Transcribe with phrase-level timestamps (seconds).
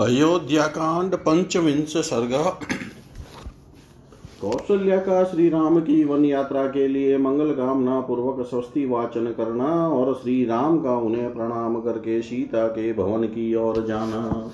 [0.00, 2.52] अयोध्याकांड पंचविंश सर्ग।
[4.40, 9.88] कौशल्या का श्री राम की वन यात्रा के लिए मंगल कामना पूर्वक स्वस्ति वाचन करना
[9.88, 14.50] और श्री राम का उन्हें प्रणाम करके सीता के भवन की ओर जाना।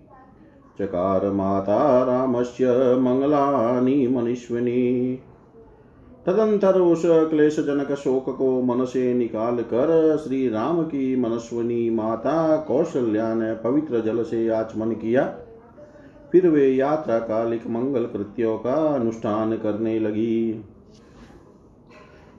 [0.81, 5.19] चकार माता रामस्य मङ्गलानि मनीष्विनी।
[6.27, 12.57] तदंतर उस क्लेश जनक शोक को मन से निकाल कर श्री राम की मनस्वनी माता
[12.57, 15.35] कौशल्या ने पवित्र जल से आचमन किया।
[16.31, 20.65] फिर वे यात्रा कालिक मंगल कृत्यों का अनुष्ठान करने लगी।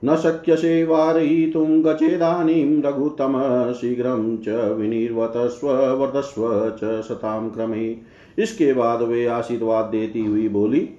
[0.05, 3.33] न शक्य से शक्यसे वारयितुं गचेदानीं रघुतम,
[3.73, 7.97] शीघ्रं च विनिर्वतस्व वर्धस्व च शतां क्रमे।
[8.39, 10.89] इसके बाद वे आशीर्वाद देती हुई बोली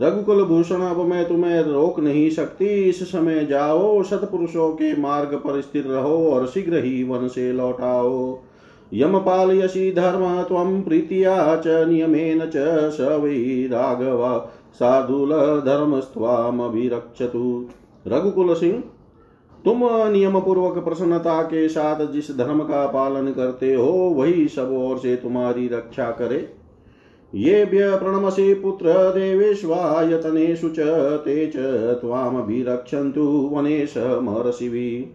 [0.00, 5.60] रघुकुल भूषण अब मैं तुम्हें रोक नहीं सकती। इस समय जाओ, सतपुरुषों के मार्ग पर
[5.60, 8.38] स्थिर रहो और शीघ्र ही वन से लौटाओ।
[8.94, 17.68] यमपाल यशी धर्म, त्वं प्रीतिया च, नियमेन च, स वै राघव, साधुल धर्मस्त्वामभिरक्षतु
[18.06, 18.84] रघुकुल सिंह,
[19.64, 24.98] तुम नियम पूर्वक प्रसन्नता के साथ जिस धर्म का पालन करते हो, वही सब ओर
[24.98, 26.55] से तुम्हारी रक्षा करे।
[27.36, 30.78] येभ्य प्रणमसे पुत्र देवेष्वायतनेषु च
[31.20, 31.56] ते च
[32.00, 35.14] त्वामभिरक्षन्तु वनेश महर्षिभि।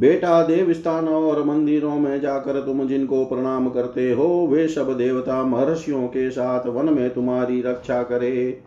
[0.00, 5.44] बेटा देव स्थानों और मंदिरों में जाकर तुम जिनको प्रणाम करते हो, वे सब देवता
[5.44, 8.60] महर्षियों के साथ वन में तुम्हारी रक्षा करे।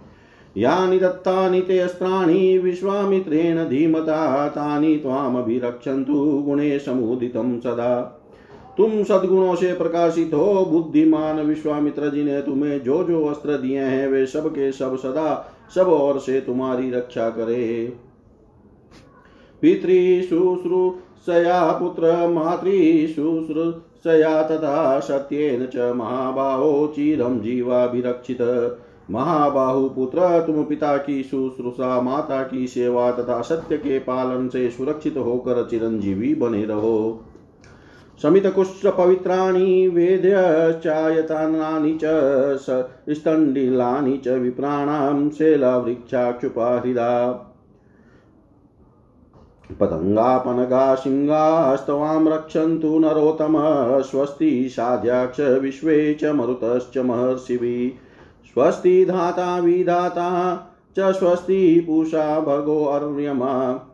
[0.57, 8.16] यानि दत्तानि ते अस्त्राणि, विश्वामित्रेण धीमता, तानि त्वामभिरक्षन्तु गुणे समुदितं सदा।
[8.77, 14.07] तुम सदगुणों से प्रकाशित हो, बुद्धिमान विश्वामित्र जी ने तुम्हें जो जो अस्त्र दिए हैं,
[14.07, 17.93] वे सब के सब सदा, सब और से तुम्हारी रक्षा करे।
[19.61, 28.77] पितृशुश्रूषया पुत्र मातृशुश्रूषया तथा सत्येन च महाबाहो, चिरं जीवाभिरक्षित।
[29.11, 35.17] महाबाहु पुत्र, तुम पिता की शुश्रूषा, माता की सेवा तथा सत्य के पालन से सुरक्षित
[35.17, 37.23] होकर चिरंजीवी बने रहो।
[38.21, 47.43] शमितकुष्ठपवित्राणि वेद्यश्चायतानानि च स्तण्डिलानि च विप्राणां शैलवृक्षाक्षुपाहृदा।
[49.79, 58.05] पतङ्गापनगा सिंहास्तवां रक्षन्तु नरोत्तम, स्वस्ति साध्याक्ष विश्वे च मरुतश्च महर्षिभिः।
[58.45, 60.61] स्वस्ति धाता, विधाता
[60.99, 63.86] च स्वस्ति पूषा, भगो अर्यमा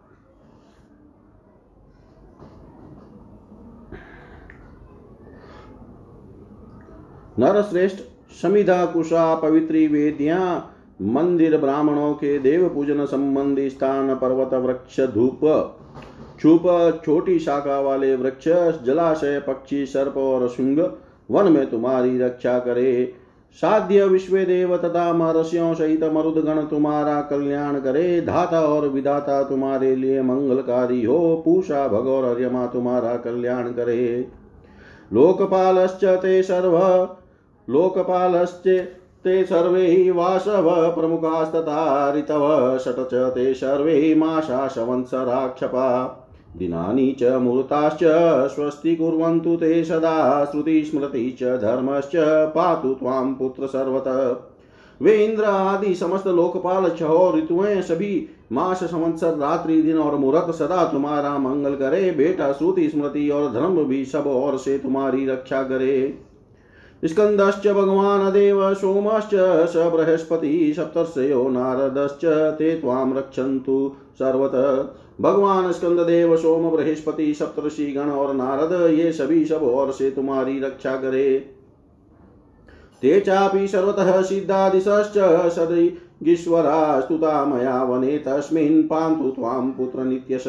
[7.40, 7.98] नरश्रेष्ठ
[8.42, 10.70] समिधा कुशा पवित्री वेदियाँ,
[11.02, 15.42] मंदिर ब्राह्मणों के देव पूजन संबंधी स्थान पर्वत वृक्ष धूप,
[16.40, 16.64] छुप
[17.06, 18.48] छोटी शाखा वाले वृक्ष,
[18.86, 20.80] जलाशय, पक्षी, सर्प और शुंग,
[21.32, 23.14] वन में तुम्हारी रक्षा करे।
[23.54, 30.22] साध्य विश्व देव तथा महर्षियों सहित मरुदगण तुम्हारा कल्याण करे। धाता और विधाता तुम्हारे लिए
[30.22, 34.28] मंगलकारी हो। पूषा भगौर अर्यमा तुम्हारा कल्याण करे।
[35.14, 36.78] लोकपालश्च ते सर्व
[37.70, 38.68] लोकपालश्च
[39.26, 46.20] ते सर्वे वासव प्रमुखास्तथा ऋतव षट च ते सर्वे माशा संवत्सराक्षपा
[46.58, 48.00] दिनानि च मूर्ताश्च
[48.56, 52.12] स्वस्ति कुर्वन्तु ते सदा, श्रुतिस्मृति च धर्मश्च
[52.50, 54.20] पातु त्वां पुत्र सर्वतः।
[55.02, 60.84] वे इंद्र आदि समस्त लोकपाल छहो ऋतुएँ सभी मास संवत्सर रात्रि दिन और मुहूर्त सदा
[60.86, 66.20] तुम्हारा मंगल करे, बेटा श्रुति स्मृति और धर्म भी सब और से तुम्हारी रक्षा करे।
[67.06, 69.30] स्कंदश्च भगवान् देव सोमश्च
[69.70, 72.26] स बृहस्पति सप्तर्षयो नारदश्च,
[72.58, 79.46] ते त्वां रक्षन्तु सर्वतः। भगवान स्कंद देव सोम बृहस्पति सप्तर्षि गण और नारद, ये सभी
[79.46, 81.38] सब और से तुम्हारी रक्षा करे।
[83.02, 85.18] ते चापि सर्वतः सिद्धादिशश्च
[85.52, 90.48] सदैगीश्वरा स्तुता मया वने, तस्मिन् पान्तु त्वां पुत्र नित्यश।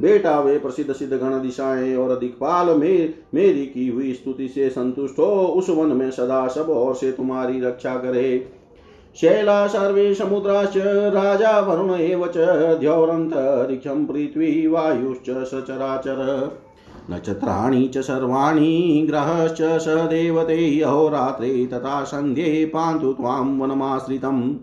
[0.00, 5.18] बेटा वे प्रसिद्ध सिद्ध गण दिशाएँ और दिक्पाल में मेरी की हुई स्तुति से संतुष्ट
[5.18, 8.52] हो, उस वन में सदा सब और से तुम्हारी रक्षा करे।
[9.16, 10.76] शैला सर्वे समुद्राश्च,
[11.14, 12.36] राजा वरुण एव च
[12.80, 16.50] द्यौरन्तरिक्षं पृथ्वी वायुश्च सचराचर।
[17.10, 24.54] नक्षत्राणि च सर्वाणि, ग्रहश्च स देवते, अहोरात्रे तथा सन्ध्ये पान्तु त्वां वनमाश्रितम्।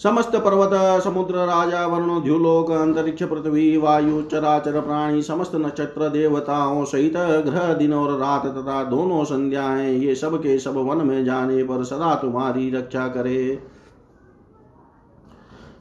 [0.00, 0.70] समस्त पर्वत,
[1.02, 7.92] समुद्र, राजा, वरुण, द्युलोक, अंतरिक्ष, पृथ्वी, वायु, चराचर, प्राणी, समस्त नक्षत्र, देवताओं सहित ग्रह, दिन
[7.92, 12.70] और रात तथा दोनों संध्याएँ ये सब के सब वन में जाने पर सदा तुम्हारी
[12.70, 13.62] रक्षा करे।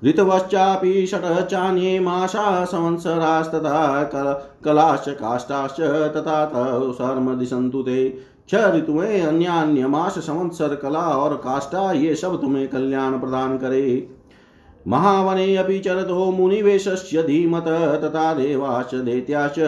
[0.03, 4.33] ऋतवश्चापि षट् चान्ये मासा संवत्सरास्तथा कल
[4.65, 5.81] कलाश्च, काष्ठाश्च,
[6.17, 6.45] तथा
[6.91, 8.17] शर्म दिशन्तु ते।
[8.49, 14.09] छह ऋतुएँ अन्य अन्य मास संवत्सर कला और काष्ठा, ये सब तुम्हें कल्याण प्रदान करे।
[14.87, 17.67] महावने अपि चरतो मुनिवेशस्य धीमत,
[18.03, 19.59] तथा देवाश्च दैत्याश्च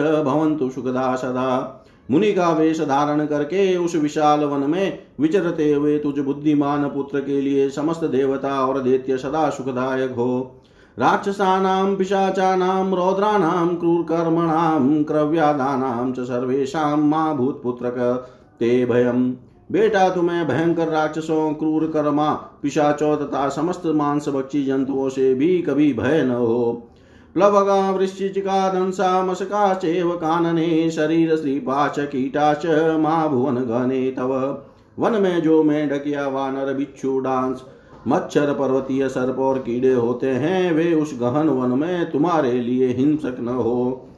[0.74, 1.78] सुखदा सदा।
[2.10, 7.40] मुनि का वेश धारण करके उस विशाल वन में विचरते हुए तुझ बुद्धिमान पुत्र के
[7.40, 10.60] लिए समस्त देवता और दैत्य सदा सुखदायक हो।
[10.98, 18.28] राक्षसानां, पिशाचानां, रौद्राणां, क्रूरकर्मणां, क्रव्यादानां च सर्वेषां मा भूतपुत्रक
[18.60, 19.32] ते भयम्।
[19.72, 25.92] बेटा, तुम्हें भयंकर राक्षसों, क्रूर कर्मा, पिशाचो तथा समस्त मांस बक्षी जंतुओं से भी कभी
[25.92, 26.88] भय न हो।
[27.34, 32.66] प्लवगा वृश्चिका दंसा चेव, कानने, शरीर श्रीपाच कीटाच
[33.00, 34.62] मा, भुवन गणे तव।
[34.98, 37.62] वन में जो मेढक या वानर, बिच्छू, डांस,
[38.08, 43.36] मच्छर, पर्वतीय, सर्प और कीड़े होते हैं, वे उस गहन वन में तुम्हारे लिए हिंसक
[43.40, 44.08] न हो।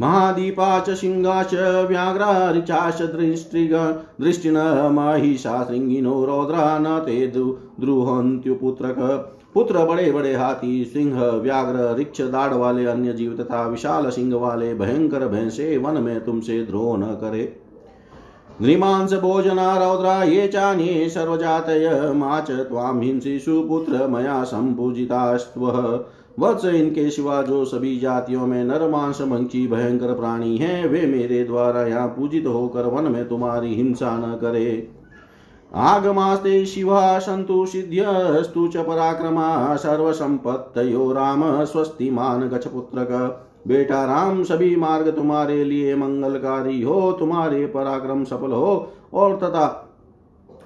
[0.00, 1.54] महादीपा च, सिंहा च,
[1.88, 3.74] व्याघ्रा ऋचाश्च दृष्टिग,
[4.20, 4.54] दृष्टिन
[4.92, 7.26] महिषा शृंगिनो रौद्रा न ते
[7.80, 14.36] द्रुहन्त्युपुत्रक पुत्र बड़े बड़े हाथी, सिंह, व्याघ्र रिक्ष दाढ़ वाले, अन्य जीव तथा विशाल सिंह
[14.36, 17.60] वाले, भयंकर भैंसे, वन में तुमसे द्रोह न करे।
[18.62, 26.04] नृमांस, भोजना, रौद्रा, ये चान्ये सर्वजातय, मा च त्वां हिंसिषु पुत्र, मया सम्पूजितास्त्वः
[26.38, 31.86] वत्स इनके सिवा जो सभी जातियों में नरमांस मंची भयंकर प्राणी हैं, वे मेरे द्वारा
[31.86, 34.88] यहाँ पूजित होकर वन में तुम्हारी हिंसा न करे।
[35.72, 45.08] आगमास्ते शिवा सन्तु सिद्ध्यस्तु च पराक्रमा सर्वसम्पत्तयो राम स्वस्तिमान गच पुत्रक बेटा राम, सभी मार्ग
[45.08, 49.66] तुम्हारे लिए मंगलकारी हो, तुम्हारे पराक्रम सफल हो, और तथा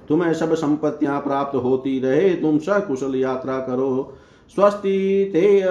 [0.08, 4.12] तुम्हें सब संपत्तियाँ प्राप्त होती रहे, तुम सकुशल यात्रा करो।
[4.54, 5.62] स्वस्ति ते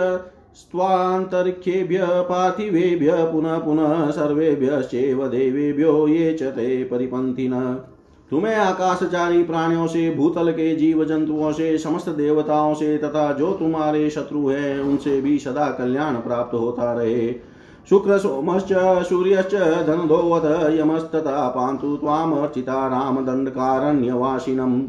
[0.56, 6.84] स्वान्तरिक्षेभ्य पार्थिवेभ्य पुनः पुनः सर्वेभ्यश्चैव देवेभ्यो ये च ते
[8.32, 14.10] तुम्हें आकाशचारी प्राणियों से, भूतल के जीव जंतुओं से, समस्त देवताओं से तथा जो तुम्हारे
[14.10, 17.34] शत्रु है, उनसे भी सदा कल्याण प्राप्त होता रहे।
[17.90, 18.74] शुक्र सोमश्च,
[19.06, 19.56] सूर्यश्च,
[19.88, 20.46] धनधोवत,
[20.80, 24.82] यमस्तथा पान्तु त्वामर्चिता रामदण्डकारण्यवासिनम्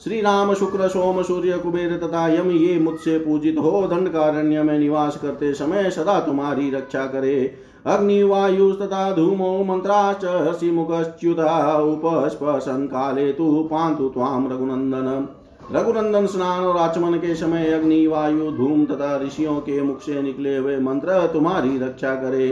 [0.00, 5.16] श्री राम शुक्र सोम सूर्य कुबेर तथा यम ये मुझसे पूजित हो। दंडकारण्य में निवास
[5.16, 7.54] करते समय सदा तुम्हारी रक्षा करे।
[7.86, 15.28] अग्नि, वायु तथा धूमो मंत्राच हसिमुखच्युता उपस्पर्शन काले तु पांतु ताम रघुनंदन।
[15.72, 20.56] रघुनंदन स्नान और आचमन के समय अग्नि, वायु, धूम तथा ऋषियों के मुख से निकले
[20.56, 22.48] हुए मंत्र तुम्हारी रक्षा करे।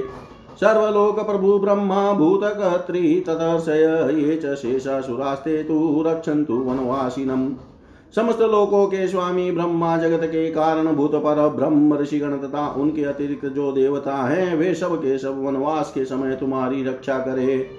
[0.56, 7.50] सर्वलोक प्रभु ब्रह्मा भूतकर्त्री तदर्शय ये च शेषासुरास्ते तु रक्षन्तु वनवासिनम्
[8.16, 13.46] समस्त लोकों के स्वामी ब्रह्मा जगत के कारण भूत पर ब्रह्म ऋषिगण तथा उनके अतिरिक्त
[13.46, 17.70] जो देवता हैं, वे सब के सब वनवास के समय तुम्हारी रक्षा करे।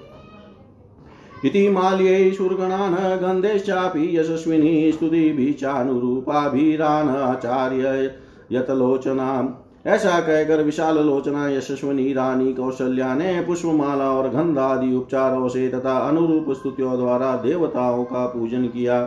[1.44, 8.14] इति माल्ये शूर्गणान् गन्धेश्चापि यशस्विनी स्तुतिभिः चानुरूपाभिरान् आचार्य
[8.52, 15.68] यतलोचनाम्। ऐसा कहकर विशाल लोचना यशस्वनी रानी कौशल्या ने पुष्पमाला और गंध आदि उपचारों से
[15.68, 19.02] तथा अनुरूप स्तुतियों द्वारा देवताओं का पूजन किया।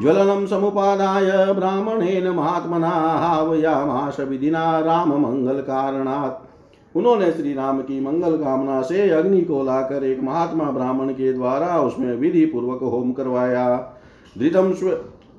[0.00, 8.82] ज्वलनम समुपादाय ब्राह्मणेन महात्मना हावयामाश विधिना राम मंगल कारणात्। उन्होंने श्री राम की मंगल कामना
[8.82, 13.66] से अग्नि को लाकर एक महात्मा ब्राह्मण के द्वारा उसमें विधि पूर्वक होम करवाया।
[14.38, 14.72] धृतम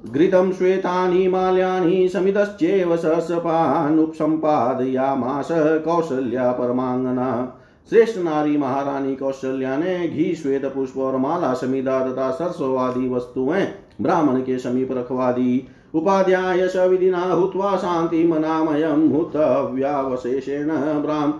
[0.06, 5.48] घृतं श्वेतानि माल्यानि समितश्चेव सहस्रपानुपसम्पादयामास
[5.86, 7.56] कौशल्या परमांगना
[7.90, 13.68] श्रेष्ठ नारी महारानी कौशल्या ने घी, श्वेत पुष्प और माला समिधा तथा सरस्ववादी वस्तुएँ
[14.02, 21.34] ब्राह्मण के समीप रखवा दी उपाध्याय विधिना हुत्वा शान्तिमनामयं हुतव्यावशेषेण ब्राह्म।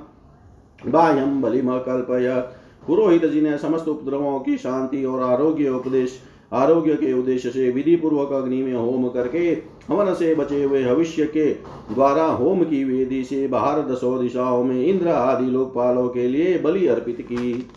[0.92, 6.22] बाह्यं बलिमकल्पयत् पुरोहित जी ने समस्त उपद्रवों की शांति और आरोग्य उपदेश
[6.54, 9.58] आरोग्य के उद्देश्य से विधि पूर्वक अग्नि में होम करके
[9.90, 11.58] हवन से बचे हुए भविष्य के
[11.94, 16.88] द्वारा होम की वेदी से बाहर दसों दिशाओं में इंद्र आदि लोकपालों के लिए बलि
[16.88, 17.70] अर्पित की।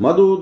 [0.00, 0.40] मधुद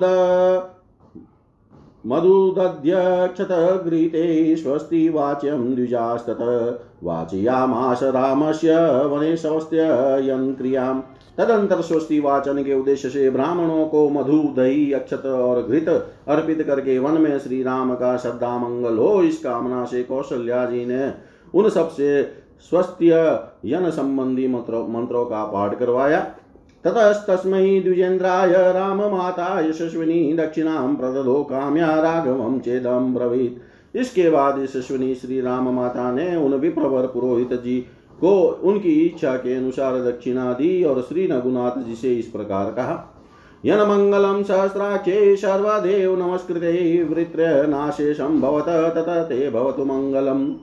[2.05, 11.03] मधुदध्यक्षतगृहीते स्वस्ति वाच्यं द्विजास्तत। वाचयामास रामस्य वने स्वस्त्ययन् क्रियाम्।
[11.37, 15.89] तदंतर स्वस्ति वाचन के उद्देश्य से ब्राह्मणों को मधु, दही, अक्षत और घृत
[16.27, 20.85] अर्पित करके वन में श्री राम का श्रद्धा मंगल हो इस कामना से कौशल्या जी
[20.85, 21.11] ने
[21.53, 22.23] उन सबसे
[22.69, 23.15] स्वस्त्य
[23.65, 26.19] यन संबंधी मंत्रों मंत्रों का पाठ करवाया।
[26.83, 35.41] ततस्तस्मै द्विजेन्द्राय राम माता यशस्विनी दक्षिणां प्रददो काम्या राघवं चेदं ब्रवीत्। इसके बाद यशस्विनी श्री
[35.41, 37.85] राम माता ने उन विप्रवर पुरोहित जी
[38.21, 42.97] को उनकी इच्छा के अनुसार दक्षिणा दी और श्री रघुनाथ जी से इस प्रकार कहा
[43.65, 50.53] यनमङ्गलं सहस्राक्षे सर्वदेव नमस्कृते वृत्र नाशेषं भवत तत ते भवतु मङ्गलम्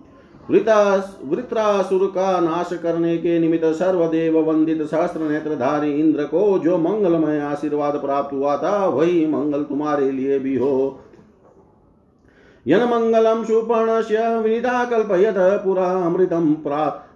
[0.50, 7.95] वृत्रासुर का नाश करने के निमित्त सर्वदेव वंदित सहस्त्र नेत्रधारी इंद्र को जो मंगलमय आशीर्वाद
[7.97, 11.00] प्राप्त हुआ था, वही मंगल तुम्हारे लिए भी हो।
[12.67, 15.35] यन सुपर्ण से विनिता कल्पयत
[15.65, 16.55] पुरा अमृतं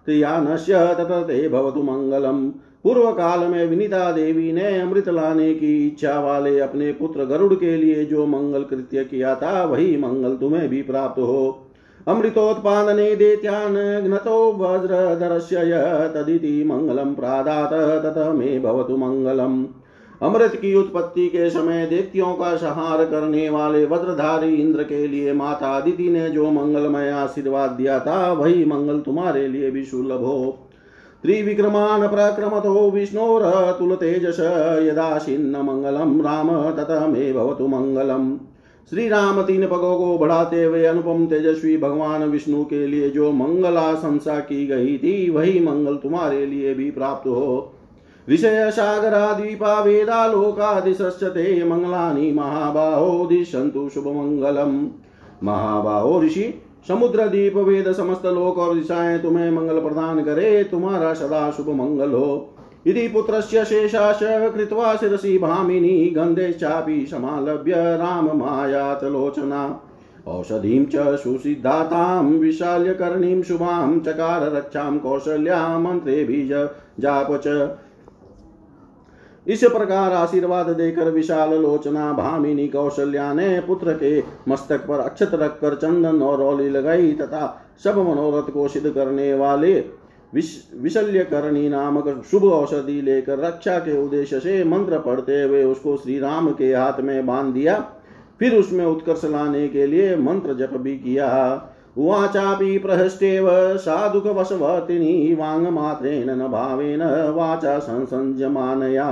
[0.06, 2.48] प्राप्तयानस्य तत ते भवतु मंगलम।
[2.84, 7.76] पूर्व काल में विनीता देवी ने अमृत लाने की इच्छा वाले अपने पुत्र गरुड़ के
[7.76, 11.68] लिए जो मंगल कृत्य किया था, वही मंगल तुम्हें भी प्राप्त हो।
[12.08, 15.56] अमृतोत्पादने दैत्यान् घ्नतो वज्रधरस्य
[16.14, 19.64] तदिति मङ्गलं प्रादात, तत मे भवतु मङ्गलम्
[20.22, 25.76] अमृत की उत्पत्ति के समय दैत्यों का संहार करने वाले वज्रधारी इंद्र के लिए माता
[25.76, 30.68] अदिति ने जो मंगलमय आशीर्वाद दिया था, वही मंगल तुम्हारे लिए भी सुलभ हो।
[31.24, 34.40] त्रिविक्रमान् प्रक्रमतो विष्णोरतुलतेजस
[34.82, 38.36] यदाशिन्न मङ्गलं राम ततः मे भवतु मङ्गलम्
[38.90, 44.38] श्री राम तीन पगों को बढ़ाते हुए अनुपम तेजस्वी भगवान विष्णु के लिए जो मंगलाशंसा
[44.40, 47.74] की गई थी, वही मंगल तुम्हारे लिए भी प्राप्त हो।
[48.28, 54.90] विषय सागरा द्वीपा वेदा लोकादिशते मंगलानी महाबाहो दिशंतु शुभ मंगलम
[55.42, 56.54] महाबाहो ऋषि
[56.88, 62.10] समुद्र दीप वेद समस्त लोक और दिशाएँ तुम्हें मंगल प्रदान करे, तुम्हारा सदा शुभ मंगल
[62.10, 69.80] हो यदि पुत्रस्य शेषाश कृत्वा शिरसि भामिनी गन्धे चापि समालभ्य राममायातलोचना।
[70.28, 76.68] औषधीं च सुसिद्धातां, विशाल्यकर्णीं शुभां चकार रक्षां कौशल्या मन्त्रेभिज
[77.00, 77.78] जाप च।
[79.46, 85.74] इस प्रकार आशीर्वाद देकर विशाल लोचना भामिनी कौशल्या ने पुत्र के मस्तक पर अक्षत रखकर
[85.74, 89.72] चंदन और रौली लगाई तथा सब मनोरथ को सिद्ध करने वाले
[90.34, 96.18] विशल्य करणी नामक शुभ औषधि लेकर रक्षा के उद्देश्य से मंत्र पढ़ते हुए उसको श्री
[96.18, 97.78] राम के हाथ में बाँध दिया।
[98.38, 101.28] फिर उसमें उत्कर्ष लाने के लिए मंत्र जप भी किया।
[101.96, 109.08] वाचापि प्रहस्टेव साधुक वशवर्तिनी वांग न भावेन वाचा संसंजमानया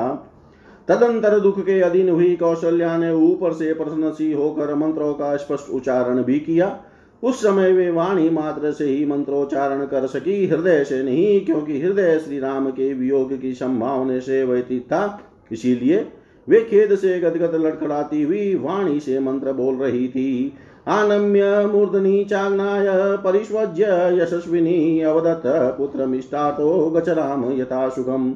[0.89, 5.71] तदंतर दुख के अधीन हुई कौशल्या ने ऊपर से प्रसन्न सी होकर मंत्रों का स्पष्ट
[5.71, 6.79] उच्चारण भी किया।
[7.23, 12.19] उस समय वे वाणी मात्र से ही मंत्रोच्चारण कर सकी। हृदय से नहीं, क्योंकि हृदय
[12.19, 15.21] श्री राम के वियोग की संभावना से व्यतीत था।
[15.53, 16.07] इसीलिए
[16.49, 20.53] वे खेद से गदगद लड़खड़ाती हुई वाणी से मंत्र बोल रही थी।
[20.87, 25.47] आनम्य मूर्धनी चाग्नाय परिष्वज्य यशस्विनी अवदत्त
[25.79, 28.35] पुत्रमिष्टातो गच राम यथा सुखम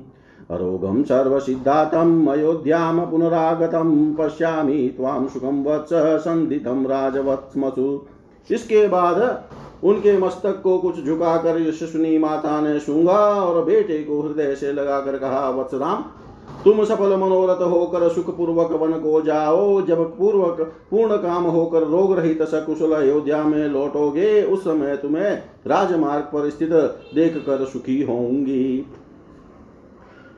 [0.51, 5.93] अरोगम सर्वसिद्धातम्, अयोध्याम पुनरागतम, पश्यामि त्वां सुखम वत्स
[6.25, 8.01] संदितं राजवत्समसु
[8.51, 9.21] इसके बाद
[9.85, 15.17] उनके मस्तक को कुछ झुकाकर यशस्विनी माता ने सूँगा और बेटे को हृदय से लगाकर
[15.19, 16.05] कहा, वत्सराम
[16.65, 22.17] तुम सफल मनोरथ होकर सुख पूर्वक वन को जाओ। जब पूर्वक पूर्ण काम होकर रोग
[22.19, 25.31] रहित सकुशल अयोध्या में लौटोगे, उस समय तुम्हें
[25.67, 26.73] राजमार्ग पर स्थित
[27.15, 28.87] देख कर सुखी होंगी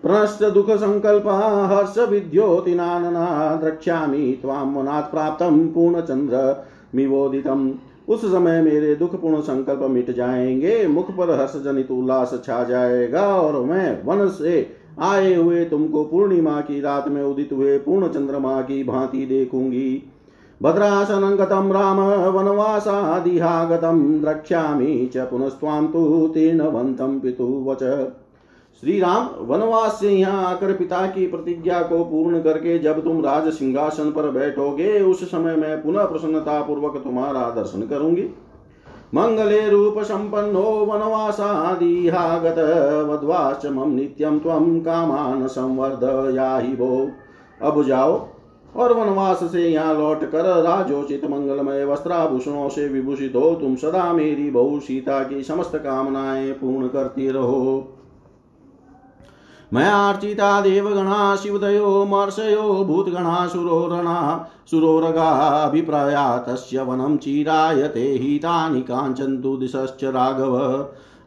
[0.02, 1.26] प्रनष्ट दुख संकल्प,
[1.72, 6.64] हर्ष विद्योतिनानना द्रक्ष्यामि त्वां मनात् प्राप्तं पूर्णचन्द्र
[6.94, 7.70] मिवोदितम्
[8.08, 13.60] उस समय मेरे दुखपूर्ण संकल्प मिट जाएँगे, मुख पर हर्ष जनित उल्लास छा जाएगा और
[13.62, 14.60] मैं वन से
[14.96, 20.02] आए हुए तुमको पूर्णिमा की रात में उदित हुए पूर्ण चंद्रमा की भांति देखूँगी।
[20.60, 22.00] भद्रासनं गतं राम
[22.36, 27.82] वनवासादिहागतं द्रक्ष्यामि च पुनस्त्वां तु तीर्णवन्तं पितुवच।
[28.82, 33.48] श्री राम वनवास से यहाँ आकर पिता की प्रतिज्ञा को पूर्ण करके जब तुम राज
[33.52, 38.22] सिंहासन पर बैठोगे, उस समय मैं पुनः प्रसन्नता पूर्वक तुम्हारा दर्शन करूँगी।
[39.14, 42.58] मंगले रूप संपन्नो वनवासादिहागत
[43.08, 47.10] वद्वाश्च मम नित्यं त्वं कामान संवर्धयाहि भो
[47.62, 48.28] अब जाओ
[48.76, 54.50] और वनवास से यहाँ लौट कर राजोचित मंगलमय वस्त्राभूषणों से विभूषित हो तुम सदा मेरी
[54.50, 57.92] बहु सीता की समस्त कामनाएँ पूर्ण करती रहो।
[59.74, 70.56] मयार्चिता देवगणा, शिवदयो मर्षयो भूतगणा, सुरोरणा सुरोरगाभिप्राया तस्य वनं चिरायते हितानि काञ्चन्तु दिशश्च राघव।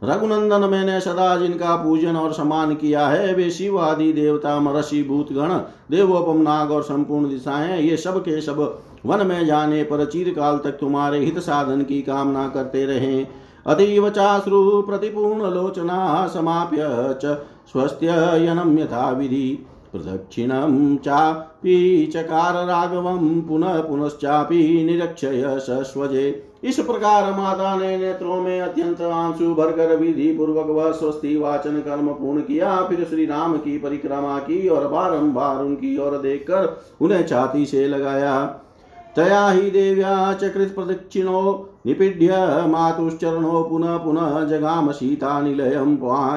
[0.04, 5.54] रघुनंदन मैंने सदा जिनका पूजन और सम्मान किया है, वे शिव आदि देवता मरषि भूतगण,
[5.92, 10.72] देवोपम, नाग और संपूर्ण दिशाएँ, ये सब के सब वन में जाने पर चिरकाल तक
[10.72, 16.86] तुम्हारे हित साधन की कामना करते रहे। अतीव चाश्रु प्रतिपूर्ण लोचना समाप्य
[17.24, 17.38] च
[17.72, 22.54] स्वस्त्ययनं यथा विधि। प्रदक्षिणं चापि चकार
[23.48, 30.68] पुनः पुनश्चापि निरक्षय सस्वजे। इस प्रकार माता ने नेत्रों में अत्यंत आँसू भरकर विधि पूर्वक
[30.68, 35.98] वह स्वस्ति वाचन कर्म पूर्ण किया। फिर श्री राम की परिक्रमा की और बारंबार उनकी
[35.98, 38.46] ओर देखकर उन्हें छाती से लगाया।
[39.16, 42.30] तया ही देव्या चकृत प्रदक्षिणो निपीड्य
[42.68, 45.96] मातुश्चरणो पुनः पुनः जगाम सीतानिलयं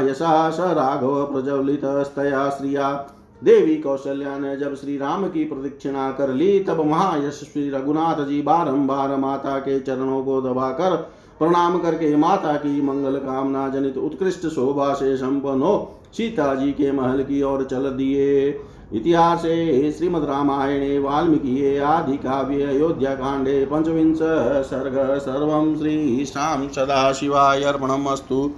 [0.08, 2.90] यशा स राघव प्रज्वलितस्तया श्रिया।
[3.42, 9.16] देवी कौशल्या ने जब श्री राम की प्रदक्षिणा कर ली, तब महायशस्वी रघुनाथ जी बारंबार
[9.16, 10.96] माता के चरणों को दबाकर
[11.38, 16.92] प्रणाम करके माता की मंगल कामना जनित उत्कृष्ट शोभा से संपन्न हो सीता जी के
[16.92, 18.50] महल की ओर चल दिए।
[18.94, 24.18] इतिहासे श्रीमद् रामायणे आदि आदिकाव्ये अयोध्याकाण्डे पञ्चविंश
[24.70, 28.50] सर्ग सर्वं श्रीशां सदाशिवाय अर्पणम् अस्तु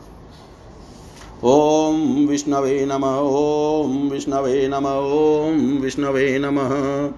[1.45, 7.11] ॐ विष्णवे नम, ॐ विष्णवे नम, ॐ विष्णवे नमः।